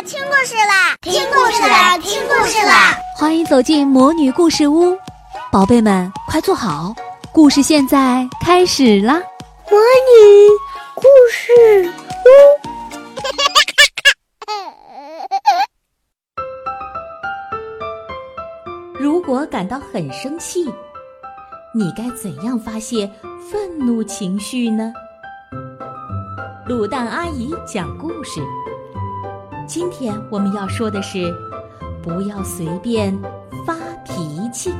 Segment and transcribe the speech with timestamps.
[0.00, 2.96] 啦，听故事啦，听故事啦，听故事啦！
[3.18, 4.96] 欢迎走进魔女故事屋，
[5.52, 6.94] 宝贝们快坐好，
[7.32, 9.20] 故事现在开始啦！
[9.70, 10.48] 魔女
[10.94, 11.92] 故事
[12.24, 12.30] 屋。
[18.98, 20.64] 如果感到很生气，
[21.74, 23.06] 你该怎样发泄
[23.52, 24.94] 愤怒情绪呢？
[26.66, 28.40] 卤蛋阿姨讲故事。
[29.72, 31.32] 今天我们要说的是，
[32.02, 33.16] 不要随便
[33.64, 34.74] 发脾气。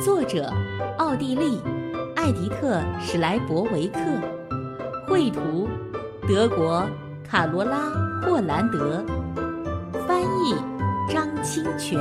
[0.00, 0.48] 作者：
[0.96, 1.60] 奥地利
[2.14, 3.98] 艾迪特·史莱伯维克，
[5.08, 5.68] 绘图：
[6.28, 6.88] 德国
[7.28, 7.88] 卡罗拉·
[8.22, 9.04] 霍兰德，
[10.06, 10.54] 翻译：
[11.12, 12.00] 张清泉。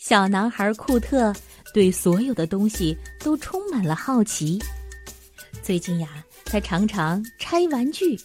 [0.00, 1.32] 小男孩库特
[1.72, 4.58] 对所有的东西都充满了好奇。
[5.66, 8.16] 最近呀，他常常拆玩具，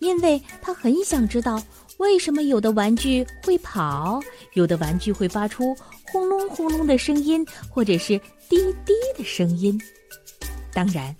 [0.00, 1.62] 因为他很想知道
[1.98, 4.20] 为什么有的玩具会跑，
[4.54, 5.72] 有的玩具会发出
[6.10, 9.80] 轰隆轰隆的声音，或者是滴滴的声音。
[10.72, 11.14] 当然，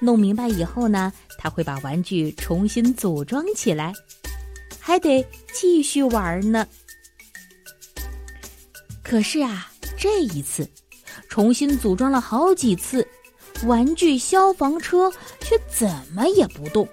[0.00, 3.92] 弄明白以后呢，他会把玩具重新组装起来，
[4.78, 6.66] 还得继续玩呢。
[9.02, 10.66] 可是啊，这一次，
[11.28, 13.06] 重新组装了好几次，
[13.66, 16.88] 玩具消防车却怎么也不动。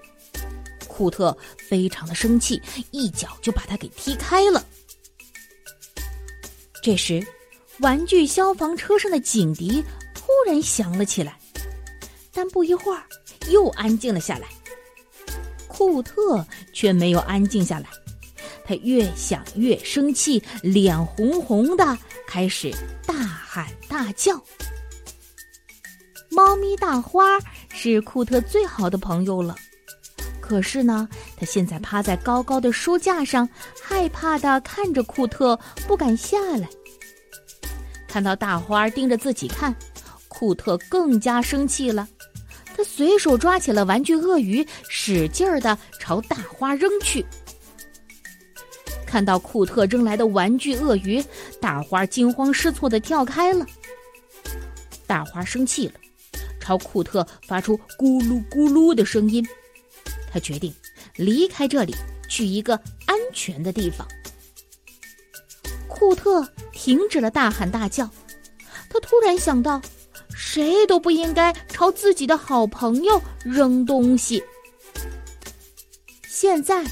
[0.88, 1.36] 库特
[1.70, 4.66] 非常的生气，一脚就把它给踢开了。
[6.82, 7.26] 这时，
[7.80, 11.38] 玩具消防车上的警笛突然响了起来，
[12.32, 13.04] 但不一会儿
[13.50, 14.48] 又安静了下来。
[15.68, 17.90] 库特却没有安静下来。
[18.66, 22.70] 他越想越生气，脸红红的，开始
[23.06, 24.42] 大喊大叫。
[26.30, 27.39] 猫咪大花
[27.70, 29.56] 是库特最好的朋友了，
[30.39, 33.47] 可是呢，他现在趴在高高的书架上，
[33.81, 36.70] 害怕的看着库特，不敢下来。
[38.08, 39.76] 看到大花盯着自己看，
[40.27, 42.08] 库特更加生气了。
[42.76, 47.26] 他随手抓起了玩具鳄鱼，使劲儿的朝大花扔去。
[49.05, 51.23] 看到库特扔来的玩具鳄鱼，
[51.59, 53.65] 大花惊慌失措的跳开了。
[55.08, 55.94] 大花生气了，
[56.67, 59.42] 朝库特发出咕噜咕噜的声音。
[60.30, 60.73] 他决定
[61.16, 61.95] 离开这里，
[62.28, 64.05] 去一个安全的地方。
[65.88, 68.10] 库特停止了大喊大叫，
[68.89, 69.82] 他突然想到，
[70.36, 74.44] 谁都不应该朝自己的好朋友扔东西。
[76.27, 76.83] 现在，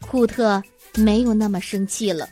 [0.00, 0.60] 库特。
[0.96, 2.28] 没有那么生气了，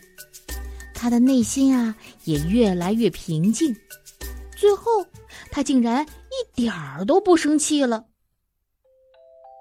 [0.92, 3.74] 他的内心啊也越来越平静。
[4.56, 5.06] 最后，
[5.52, 6.04] 他竟然
[6.38, 8.04] 一点儿都不生气了。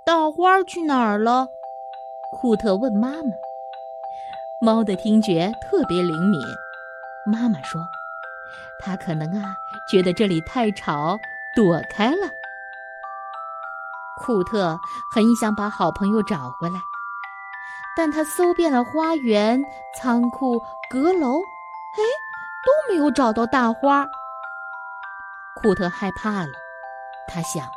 [0.05, 1.47] 大花去哪儿了？
[2.39, 3.31] 库特问妈妈。
[4.61, 6.41] 猫的听觉特别灵敏，
[7.31, 7.81] 妈妈说
[8.83, 9.55] ：“它可能啊
[9.89, 11.17] 觉得这里太吵，
[11.55, 12.29] 躲开了。”
[14.19, 14.77] 库特
[15.13, 16.79] 很想把好朋友找回来。
[17.95, 19.59] 但他搜遍了花园、
[19.95, 20.59] 仓库、
[20.89, 22.01] 阁楼，哎，
[22.63, 24.07] 都没有找到大花。
[25.55, 26.51] 库特害怕了，
[27.27, 27.69] 他想：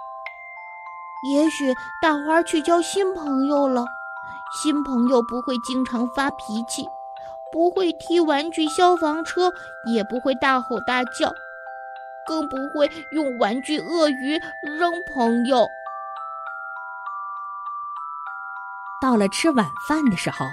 [1.33, 3.85] 也许大花去交新朋友了。
[4.63, 6.89] 新朋友不会经常发脾气，
[7.53, 9.53] 不会踢玩具消防车，
[9.85, 11.33] 也不会大吼大叫，
[12.27, 14.41] 更不会用玩具鳄鱼
[14.79, 15.69] 扔朋友。
[19.01, 20.47] 到了吃晚饭的时候，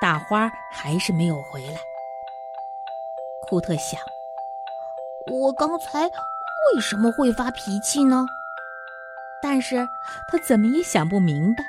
[0.00, 1.80] 大花还是没有回来。
[3.48, 4.00] 库特想：
[5.30, 6.10] 我刚才
[6.74, 8.26] 为什么会发脾气呢？
[9.40, 9.88] 但是
[10.28, 11.64] 他怎么也想不明白。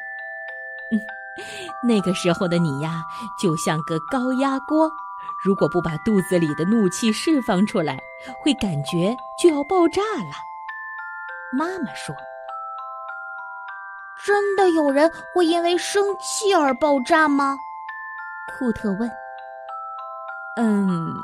[0.92, 1.00] 嗯，
[1.88, 3.04] 那个时候的你呀，
[3.40, 4.92] 就像个高压锅，
[5.44, 8.00] 如果不把肚子里的怒气释放出来，
[8.42, 10.36] 会感觉就要爆炸了。
[11.52, 12.16] 妈妈说。
[14.26, 17.58] 真的有人会因为生气而爆炸吗？
[18.58, 19.10] 库特问。
[20.58, 21.16] 嗯，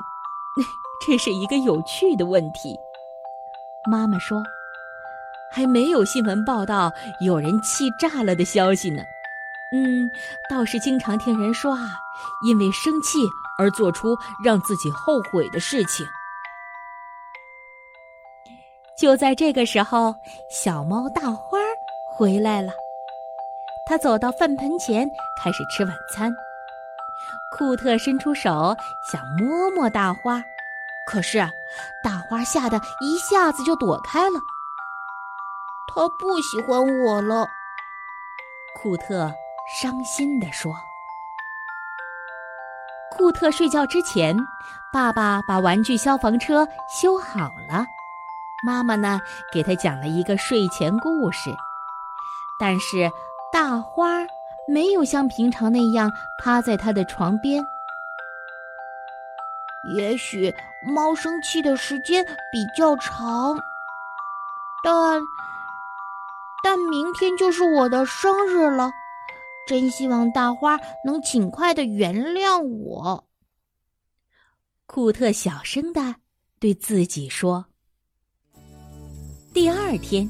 [1.05, 2.79] 这是一个有趣的问题。
[3.87, 4.43] 妈妈说，
[5.51, 9.01] 还没有新闻报道有人气炸了的消息呢。
[9.73, 10.09] 嗯，
[10.49, 11.97] 倒是经常听人说啊，
[12.45, 13.19] 因为生气
[13.57, 16.05] 而做出让自己后悔的事情。
[18.97, 20.15] 就在这个时候，
[20.49, 21.57] 小猫大花
[22.15, 22.71] 回来了。
[23.87, 25.07] 他走到饭盆前，
[25.43, 26.33] 开始吃晚餐。
[27.51, 28.75] 库特伸出手
[29.11, 30.41] 想摸摸大花，
[31.05, 31.39] 可是
[32.03, 34.39] 大花吓得一下子就躲开了。
[35.93, 37.47] 他不喜欢我了。
[38.75, 39.33] 库特
[39.79, 40.75] 伤心地说。
[43.11, 44.35] 库特睡觉之前，
[44.91, 47.85] 爸爸把玩具消防车修好了。
[48.65, 49.21] 妈妈呢，
[49.53, 51.55] 给他讲了一个睡前故事。
[52.59, 53.11] 但是
[53.53, 54.19] 大花
[54.67, 56.11] 没有像平常那样
[56.43, 57.63] 趴在他的床边。
[59.93, 60.53] 也许
[60.85, 63.57] 猫生气的时间比较长，
[64.83, 65.21] 但
[66.63, 68.91] 但明天就是我的生日了，
[69.67, 73.23] 真希望大花能尽快的原谅我。
[74.87, 76.15] 库特小声的
[76.59, 77.65] 对自己说。
[79.53, 80.29] 第二天，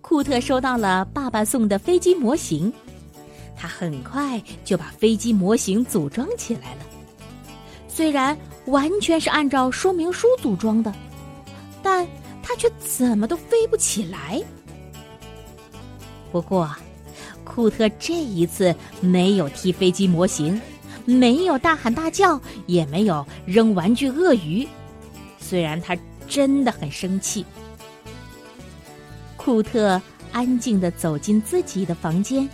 [0.00, 2.72] 库特收到了爸爸送的飞机模型，
[3.56, 6.80] 他很快就把飞机模型组装起来了。
[7.94, 8.36] 虽然
[8.66, 10.92] 完全是按照说明书组装的，
[11.82, 12.06] 但
[12.42, 14.42] 它却怎么都飞不起来。
[16.30, 16.74] 不过，
[17.44, 20.58] 库特这一次没有踢飞机模型，
[21.04, 24.66] 没有大喊大叫，也没有扔玩具鳄鱼。
[25.38, 25.94] 虽然他
[26.26, 27.44] 真的很生气。
[29.36, 30.00] 库特
[30.32, 32.48] 安静的走进自己的房间，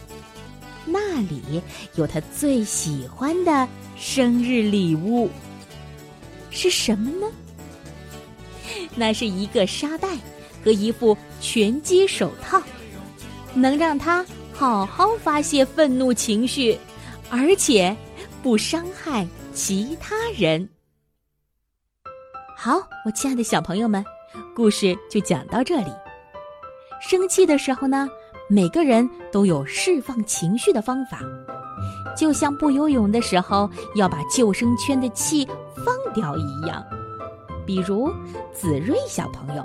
[0.85, 1.63] 那里
[1.95, 3.69] 有他最喜欢的
[3.99, 5.29] 生日礼物。
[6.51, 7.27] 是什么呢？
[8.95, 10.09] 那是一个沙袋
[10.65, 12.61] 和一副拳击手套，
[13.55, 16.79] 能让他好好发泄愤怒情绪，
[17.31, 17.95] 而且
[18.43, 20.69] 不伤害其他人。
[22.57, 24.05] 好，我亲爱的小朋友们，
[24.55, 25.93] 故事就讲到这里。
[27.01, 28.09] 生气的时候呢，
[28.49, 31.21] 每个人都有释放情绪的方法，
[32.17, 35.47] 就像不游泳的时候要把救生圈的气
[35.77, 36.85] 放掉一样。
[37.67, 38.11] 比如
[38.53, 39.65] 子睿小朋友，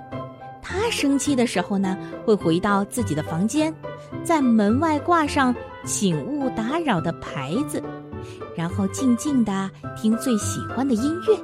[0.62, 3.74] 他生气的时候呢，会回到自己的房间，
[4.24, 5.56] 在门外挂上
[5.86, 7.82] “请勿打扰”的牌子，
[8.56, 11.38] 然后静静的听最喜欢的音乐。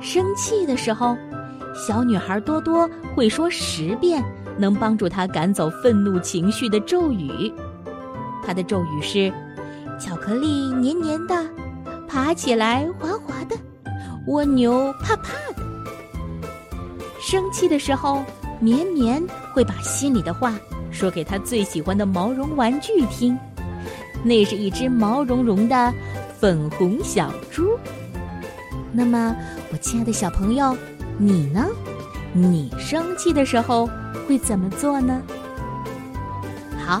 [0.00, 1.16] 生气的时候。
[1.76, 4.24] 小女孩多多会说十遍
[4.56, 7.52] 能帮助她赶走愤怒情绪的咒语。
[8.46, 9.32] 她的咒语是：
[9.98, 11.34] 巧克力黏黏的，
[12.06, 13.56] 爬起来滑滑的，
[14.26, 15.62] 蜗牛怕怕的。
[17.20, 18.22] 生气的时候，
[18.60, 20.54] 绵绵会把心里的话
[20.90, 23.38] 说给他最喜欢的毛绒玩具听。
[24.22, 25.92] 那是一只毛茸茸的
[26.38, 27.78] 粉红小猪。
[28.92, 29.34] 那么，
[29.72, 30.76] 我亲爱的小朋友。
[31.16, 31.64] 你呢？
[32.32, 33.88] 你生气的时候
[34.26, 35.22] 会怎么做呢？
[36.84, 37.00] 好，